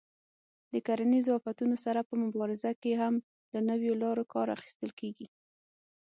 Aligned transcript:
د 0.71 0.73
کرنیزو 0.87 1.31
آفتونو 1.39 1.75
سره 1.85 1.99
په 2.09 2.13
مبارزه 2.23 2.71
کې 2.81 2.91
هم 3.01 3.15
له 3.53 3.59
نویو 3.69 3.93
لارو 4.01 4.23
کار 4.33 4.47
اخیستل 4.57 4.91
کېږي. 4.99 5.27